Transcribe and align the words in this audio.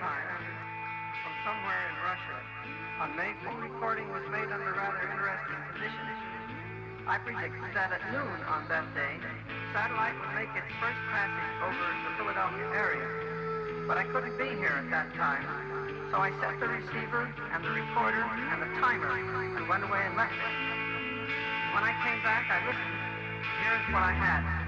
time 0.00 0.32
from 1.20 1.34
somewhere 1.44 1.76
in 1.92 1.96
Russia. 2.08 2.38
A 3.04 3.08
maple 3.20 3.52
recording 3.60 4.08
was 4.08 4.24
made 4.32 4.48
under 4.48 4.72
rather 4.72 5.04
interesting 5.04 5.60
conditions. 5.76 6.16
I 7.04 7.20
predicted 7.20 7.68
that 7.76 7.92
at 7.92 8.00
noon 8.08 8.40
on 8.48 8.64
that 8.72 8.88
day, 8.96 9.20
satellite 9.76 10.16
would 10.16 10.32
make 10.32 10.48
its 10.56 10.72
first 10.80 10.96
passage 11.12 11.52
over 11.60 11.84
the 11.84 12.12
Philadelphia 12.16 12.64
area. 12.72 13.04
But 13.84 14.00
I 14.00 14.08
couldn't 14.08 14.40
be 14.40 14.56
here 14.56 14.72
at 14.72 14.88
that 14.88 15.12
time, 15.20 15.44
so 16.08 16.16
I 16.16 16.32
set 16.40 16.56
the 16.64 16.72
receiver 16.72 17.28
and 17.52 17.60
the 17.60 17.76
recorder 17.76 18.24
and 18.24 18.64
the 18.64 18.72
timer 18.80 19.20
and 19.20 19.68
went 19.68 19.84
away 19.84 20.00
and 20.00 20.16
left 20.16 20.32
it. 20.32 20.54
When 21.76 21.84
I 21.84 21.92
came 22.00 22.24
back, 22.24 22.48
I 22.48 22.64
listened. 22.64 23.04
Here's 23.60 23.84
what 23.92 24.00
I 24.00 24.16
had. 24.16 24.60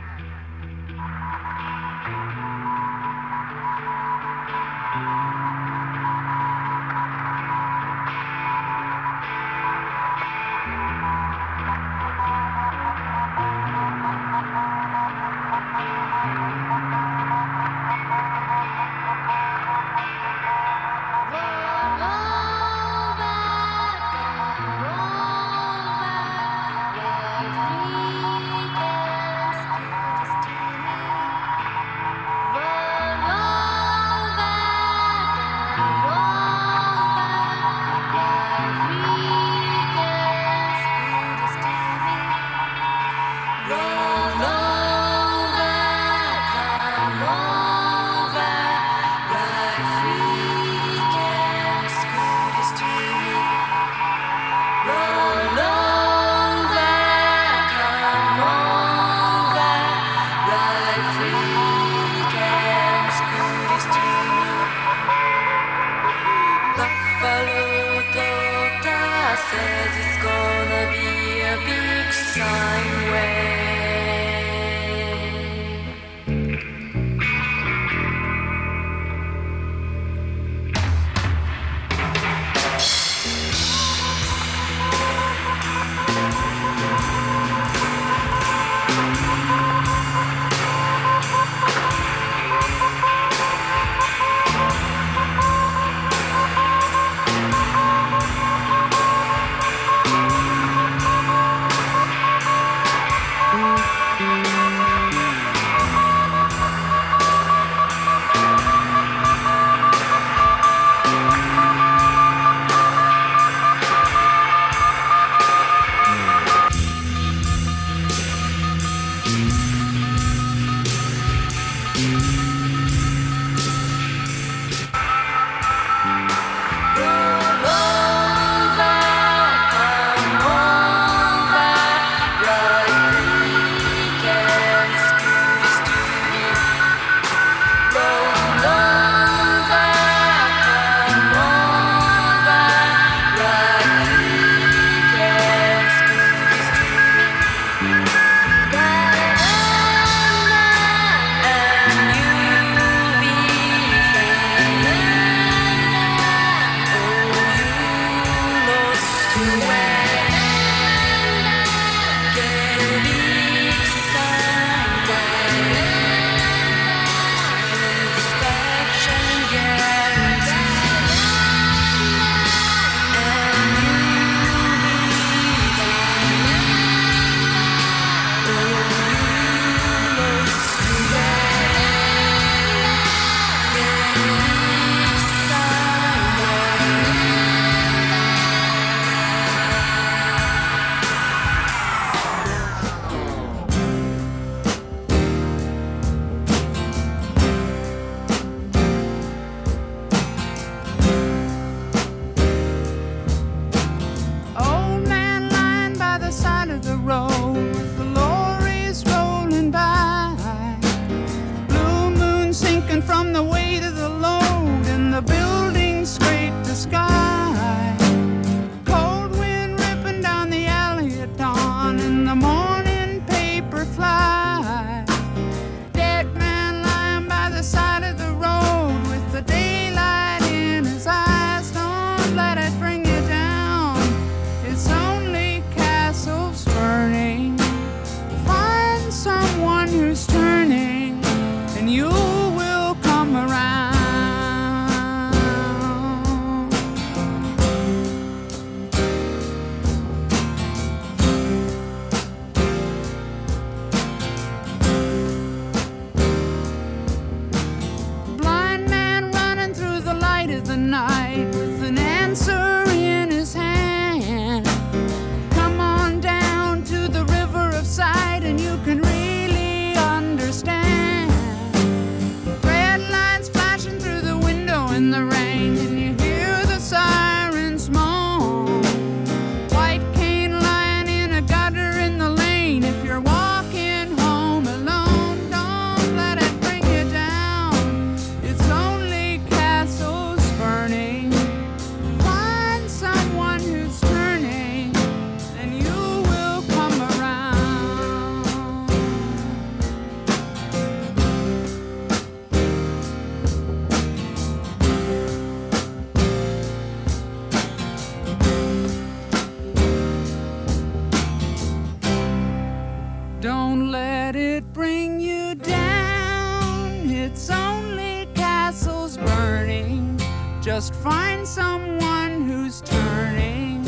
bring 314.92 315.18
you 315.20 315.54
down. 315.54 317.08
It's 317.08 317.48
only 317.48 318.28
castles 318.34 319.16
burning. 319.16 320.20
Just 320.60 320.94
find 320.96 321.48
someone 321.48 322.42
who's 322.42 322.82
turning, 322.82 323.86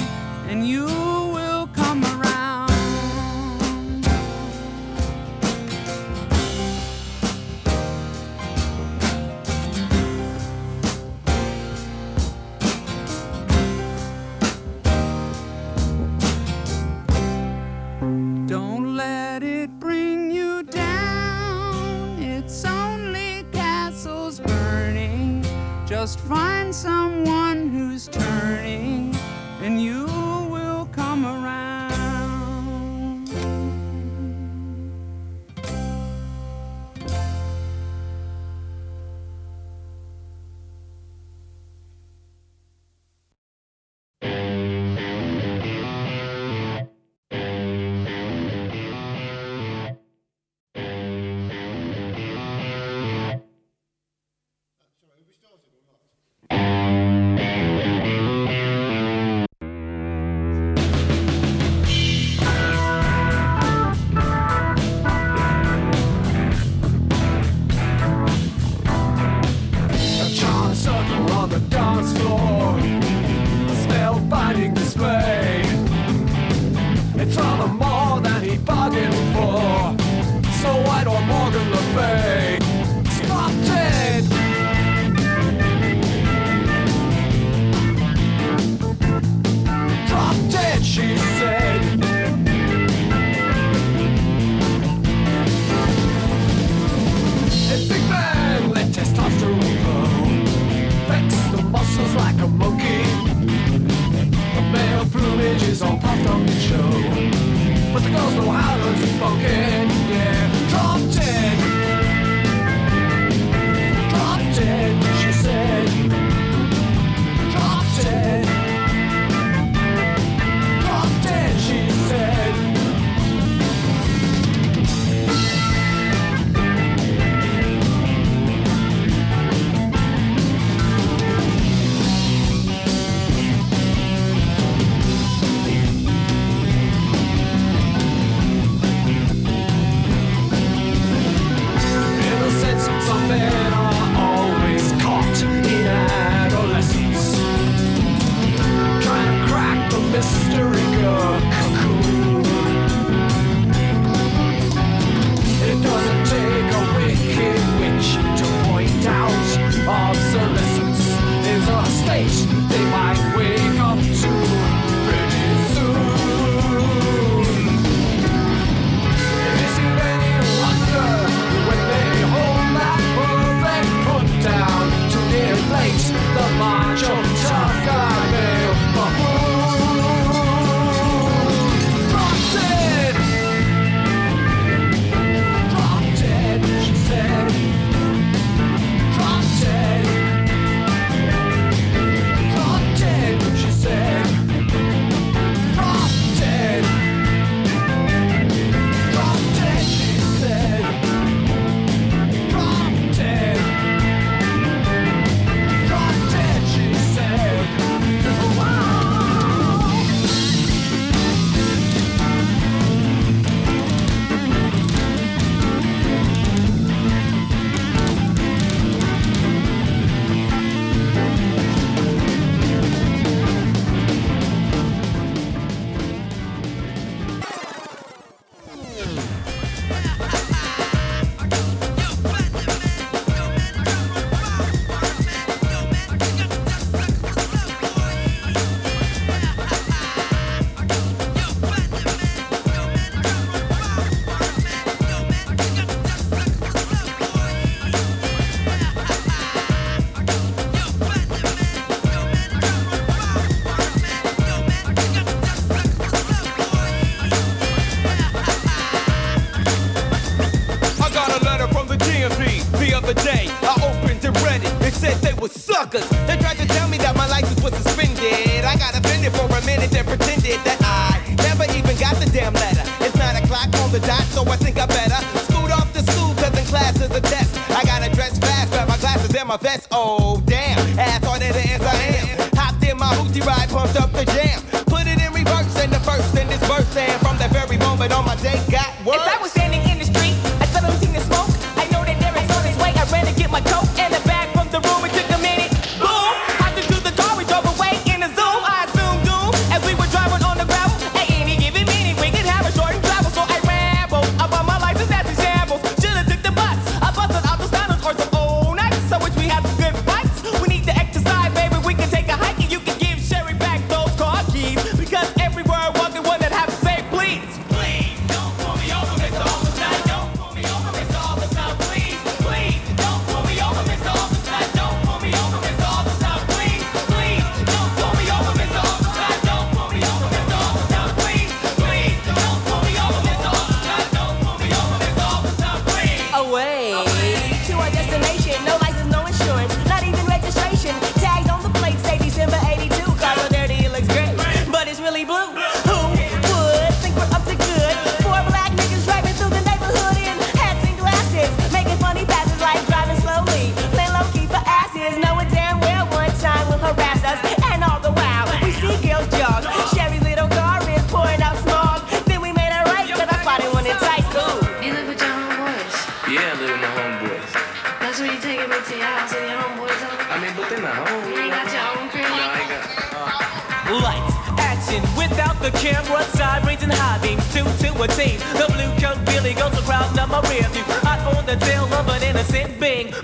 and 0.48 0.66
you 0.66 1.13
just 26.04 26.20
find 26.20 26.74
someone 26.74 27.70
who 27.70 27.83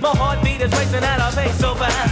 My 0.00 0.08
heartbeat 0.16 0.62
is 0.62 0.72
racing 0.72 1.04
at 1.04 1.20
a 1.20 1.36
pace 1.36 1.58
so 1.60 1.74
fast. 1.74 2.09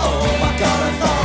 Oh 0.00 0.38
my 0.40 0.52
corazón. 0.58 0.98
Spanish 0.98 1.17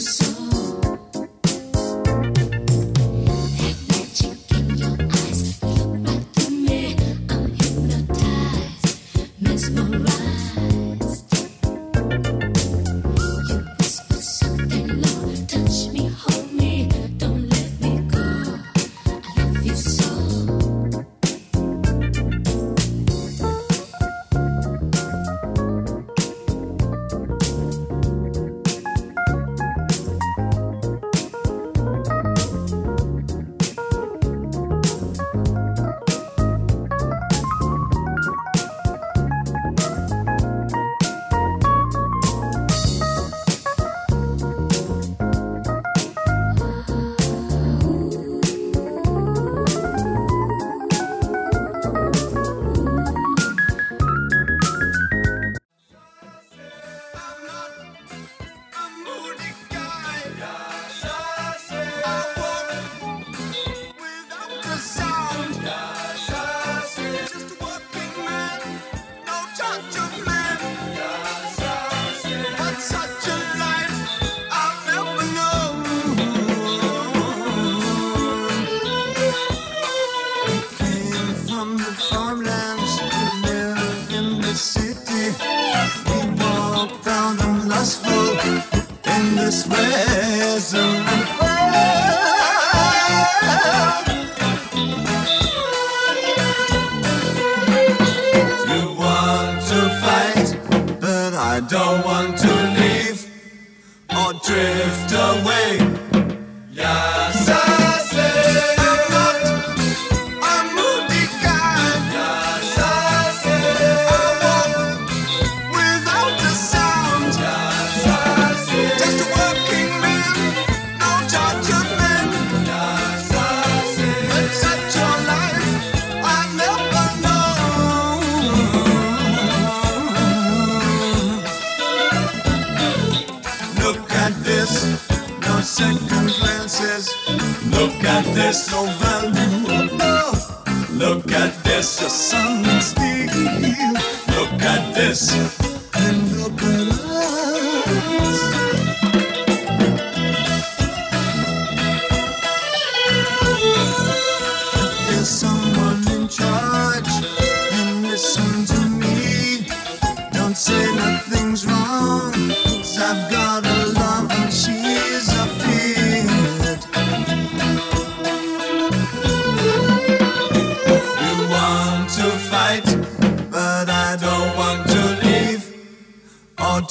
so 0.00 0.29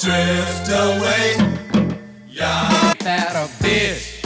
drift 0.00 0.68
away. 0.70 1.36
Yeah. 2.26 2.94
that 3.00 3.36
a 3.36 3.46
bitch. 3.62 4.24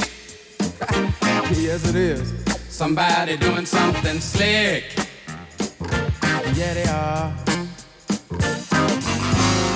yes, 1.51 1.89
it 1.89 1.97
is. 1.97 2.33
Somebody 2.68 3.37
doing 3.37 3.66
something 3.66 4.20
slick. 4.20 4.85
Yeah, 6.55 6.75
they 6.75 6.85
are. 6.85 7.35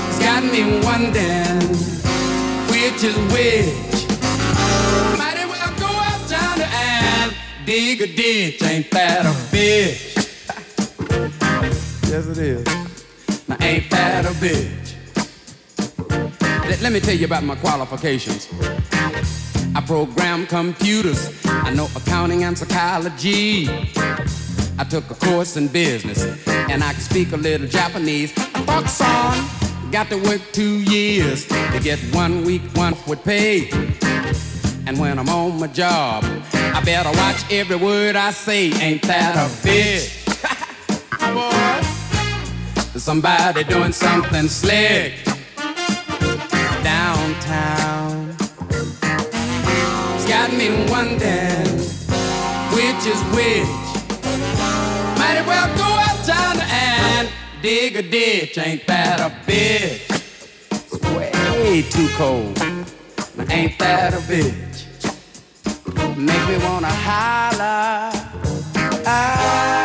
It's 0.09 0.18
got 0.20 0.44
me 0.44 0.80
wondering 0.86 1.66
which 2.70 3.03
is 3.03 3.16
which. 3.34 4.07
Might 5.18 5.36
as 5.36 5.49
well 5.51 5.74
go 5.82 5.90
uptown 6.12 6.61
and 6.61 7.34
dig 7.66 8.03
a 8.03 8.07
ditch. 8.07 8.62
Ain't 8.62 8.88
that 8.92 9.26
a 9.26 9.34
bitch? 9.51 10.14
yes, 12.09 12.26
it 12.28 12.38
is. 12.38 12.66
Now, 13.49 13.57
ain't 13.61 13.90
that 13.90 14.26
a 14.26 14.34
bitch? 14.34 14.88
Let, 16.69 16.83
let 16.83 16.93
me 16.93 17.01
tell 17.01 17.14
you 17.14 17.25
about 17.25 17.45
my 17.45 17.57
qualifications. 17.57 18.47
I 19.75 19.83
program 19.87 20.47
computers. 20.47 21.33
I 21.47 21.73
know 21.73 21.89
accounting 21.97 22.45
and 22.45 22.59
psychology. 22.59 23.69
I 24.79 24.85
took 24.85 25.11
a 25.11 25.14
course 25.14 25.57
in 25.57 25.69
business 25.69 26.47
and 26.47 26.85
I 26.85 26.93
can 26.93 27.01
speak 27.01 27.33
a 27.33 27.39
little 27.39 27.66
Japanese. 27.66 28.35
I 28.55 28.83
fuck. 28.83 29.91
Got 29.91 30.11
to 30.11 30.16
work 30.16 30.43
two 30.53 30.81
years 30.81 31.47
to 31.47 31.81
get 31.83 31.99
one 32.14 32.45
week 32.45 32.61
one 32.75 32.95
with 33.07 33.25
pay. 33.25 33.71
And 34.87 34.99
when 34.99 35.19
I'm 35.19 35.31
on 35.31 35.59
my 35.59 35.69
job, 35.69 36.23
I 36.53 36.83
better 36.85 37.11
watch 37.16 37.51
every 37.51 37.77
word 37.77 38.14
I 38.14 38.31
say. 38.31 38.73
Ain't 38.75 39.03
that 39.05 39.37
a 39.37 39.49
bitch? 39.66 40.27
Boy, 42.93 42.99
somebody 42.99 43.64
doing 43.64 43.93
something 43.93 44.49
slick 44.49 45.28
downtown. 47.41 48.36
It's 50.14 50.28
got 50.28 50.53
me 50.53 50.70
wondering 50.91 51.78
which 52.74 53.07
is 53.07 53.20
which. 53.34 53.68
Might 55.18 55.36
as 55.36 55.47
well 55.47 55.68
go 55.76 55.89
uptown 56.11 56.61
and 56.61 57.28
dig 57.62 57.97
a 57.97 58.03
ditch. 58.03 58.59
Ain't 58.59 58.86
that 58.86 59.20
a 59.20 59.30
bitch? 59.51 60.03
It's 60.70 61.01
way 61.16 61.82
too 61.82 62.09
cold. 62.16 62.57
Now, 63.36 63.47
ain't 63.55 63.78
that 63.78 64.14
a 64.14 64.18
bitch? 64.18 64.86
Make 66.16 66.49
me 66.49 66.59
wanna 66.64 66.89
holler. 66.89 68.12
Ah, 69.07 69.78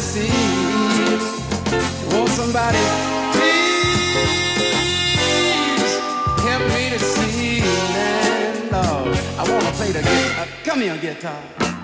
see. 0.00 0.47
Somebody 2.48 2.78
please 3.34 4.24
help 6.48 6.64
me 6.72 6.88
to 6.88 6.98
see? 6.98 7.60
Man, 7.60 8.72
Lord, 8.72 9.18
I 9.36 9.42
wanna 9.46 9.72
play 9.72 9.92
the 9.92 10.00
guitar. 10.00 10.46
Come 10.64 10.80
here, 10.80 10.96
guitar. 10.96 11.77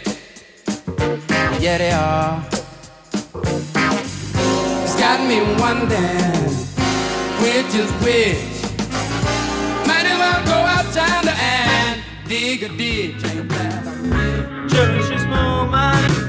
Yeah, 1.59 1.77
they 1.77 1.91
are. 1.91 2.43
It's 4.83 4.95
got 4.99 5.19
me 5.27 5.41
wondering 5.59 6.49
which 7.41 7.75
is 7.75 7.91
which. 8.03 8.73
Might 9.87 10.05
as 10.05 10.17
well 10.17 10.45
go 10.45 10.59
outside 10.75 11.27
and 11.27 12.01
dig 12.27 12.63
a 12.63 12.69
ditch. 12.69 13.23
Ain't 13.25 13.49
that 13.49 13.87
a 14.71 15.09
this 15.09 15.25
moment. 15.25 16.28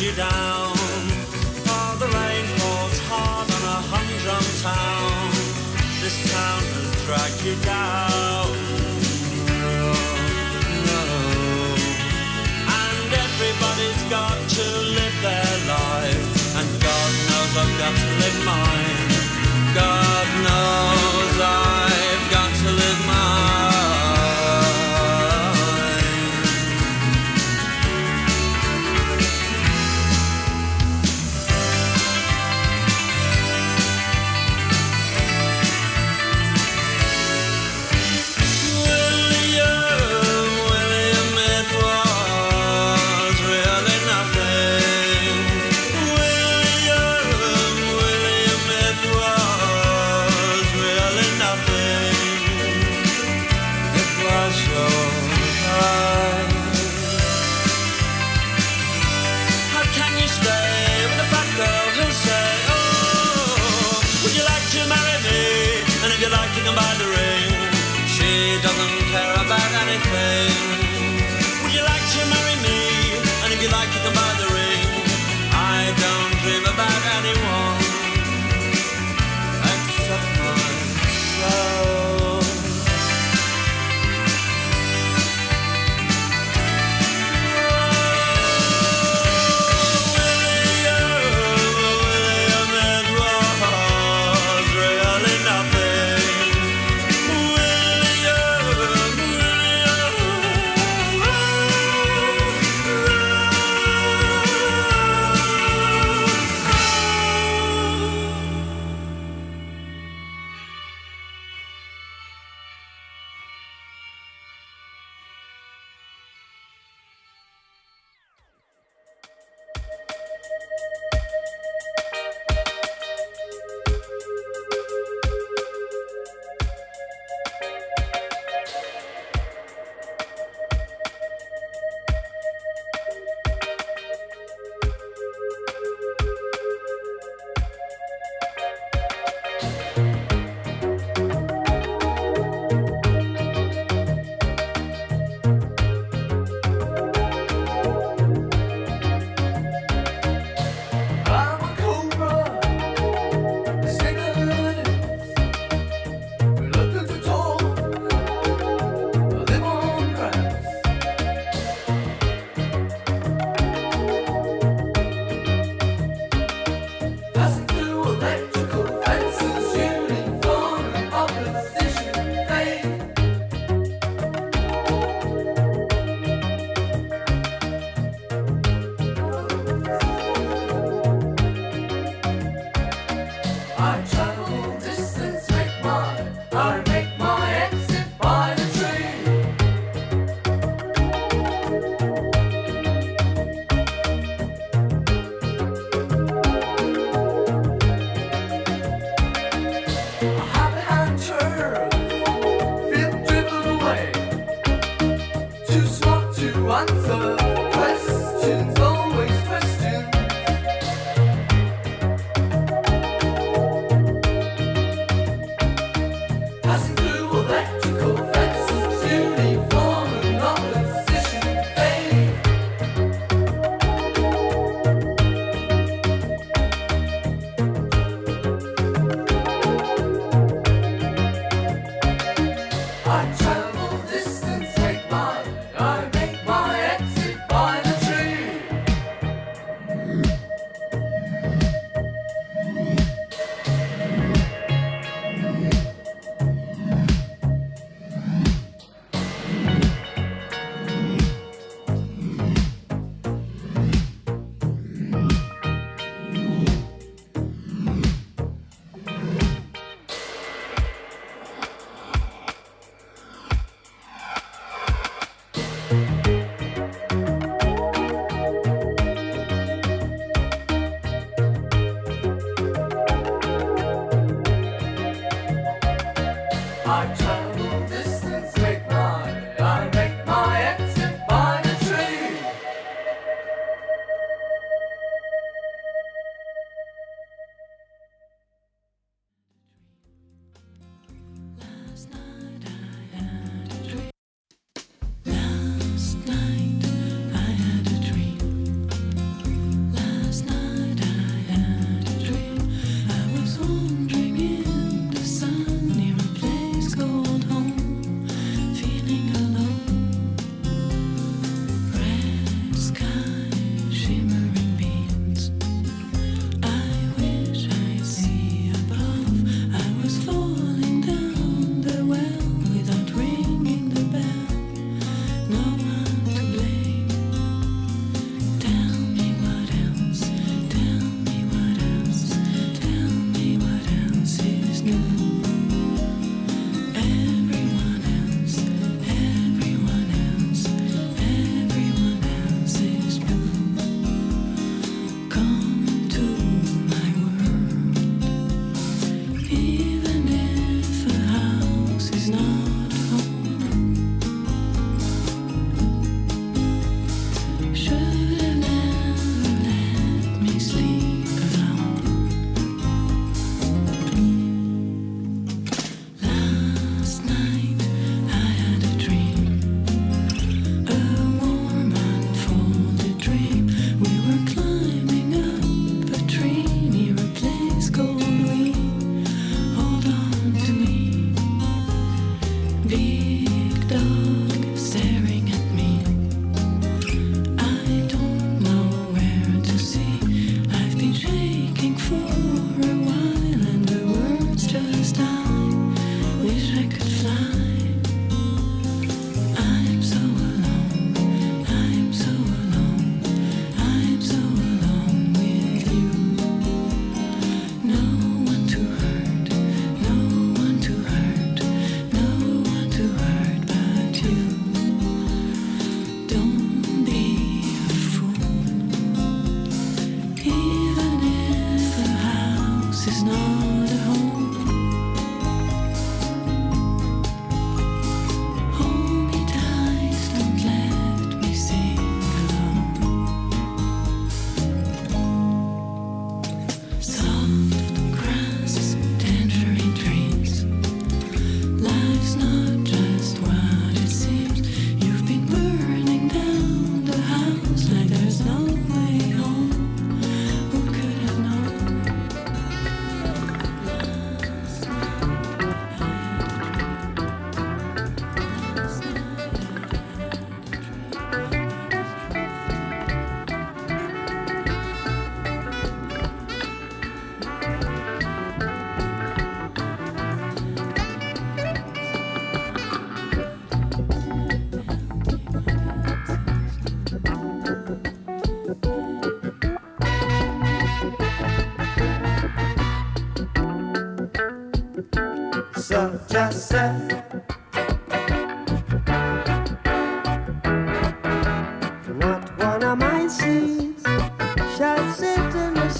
you 0.00 0.12
down. 0.12 0.74
For 1.66 1.96
the 1.98 2.06
rain 2.06 2.44
falls 2.58 2.98
hard 3.08 3.50
on 3.50 3.62
a 3.62 3.78
humdrum 3.90 4.46
town. 4.62 5.30
This 6.00 6.16
town 6.32 6.62
has 6.74 7.04
dragged 7.04 7.44
you 7.44 7.56
down. 7.64 8.09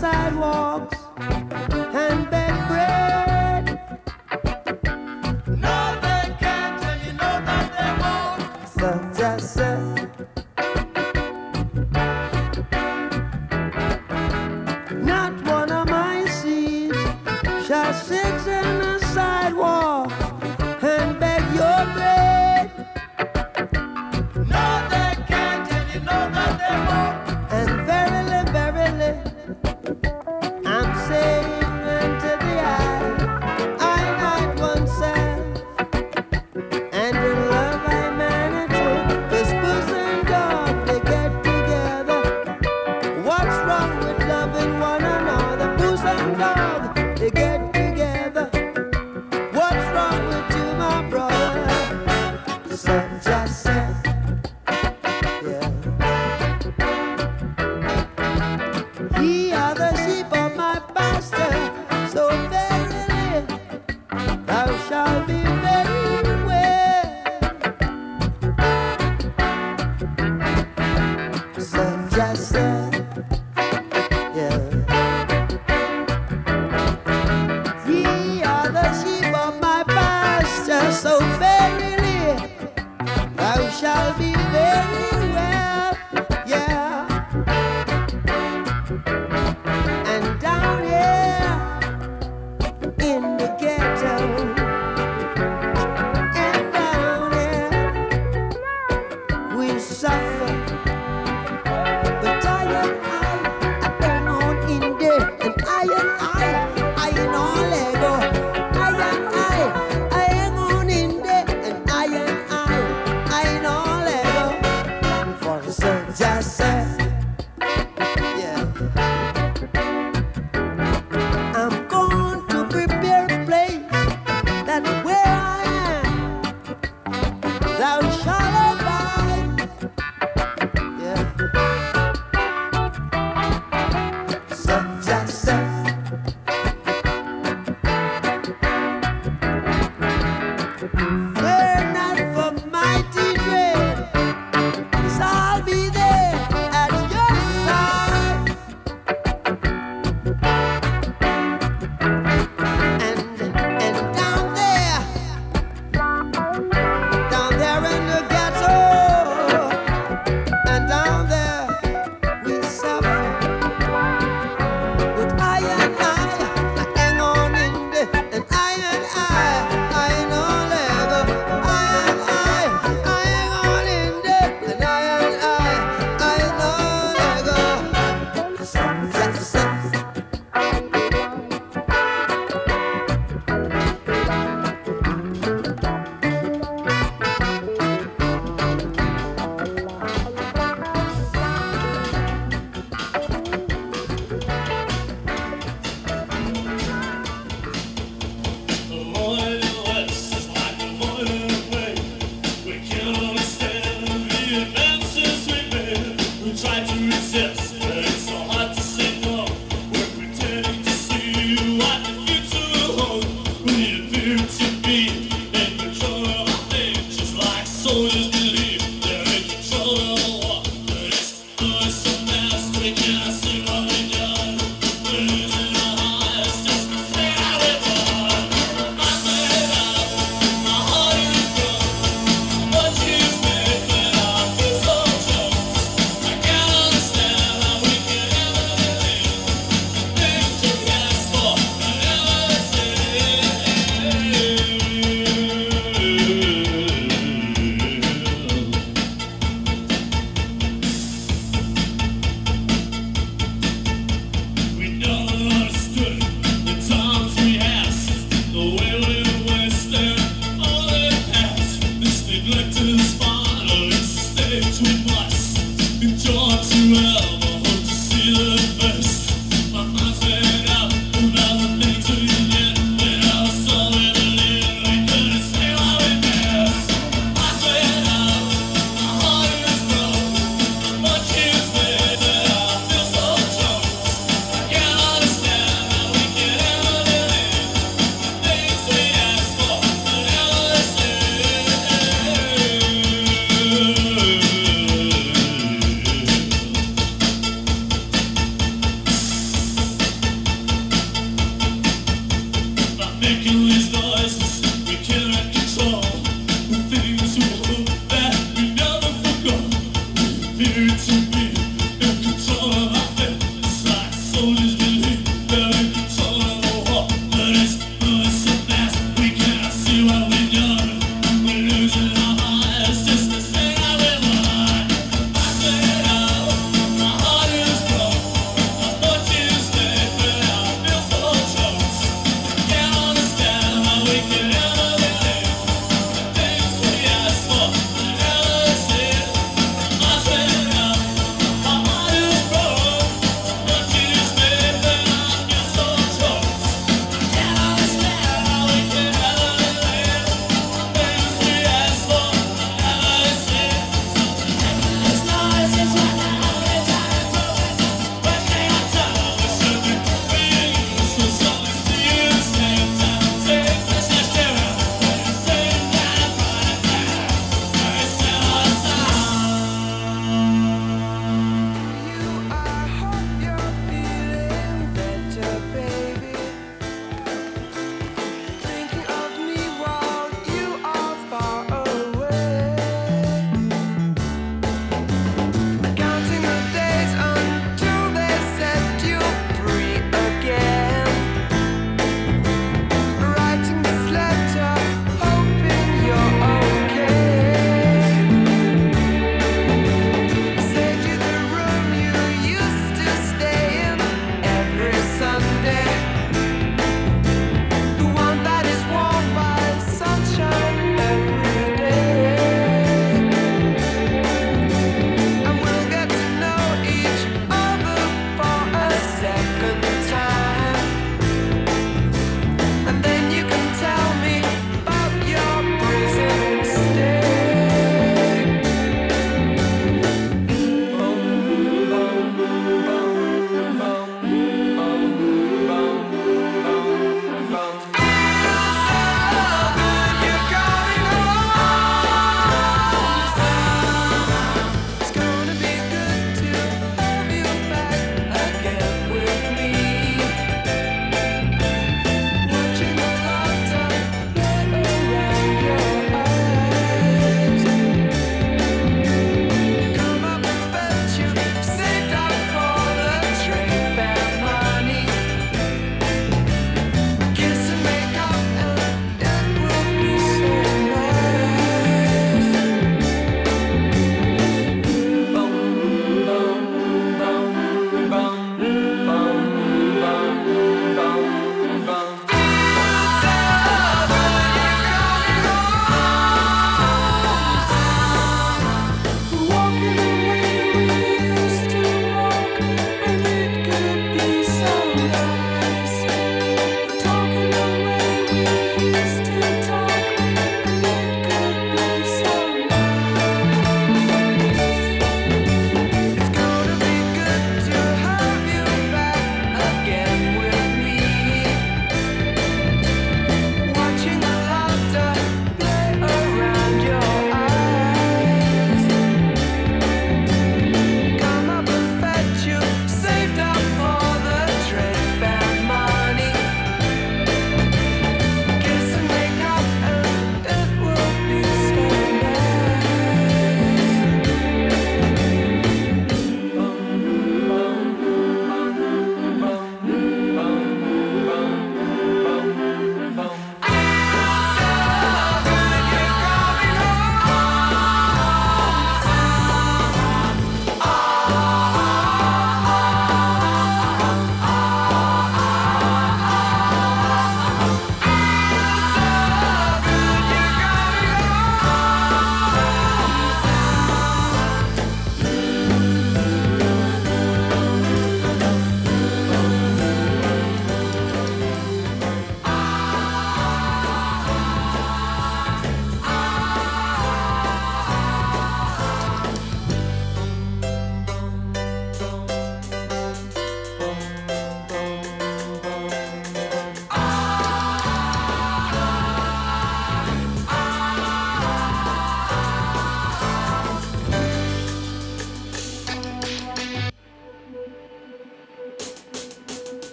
Sidewalks 0.00 0.97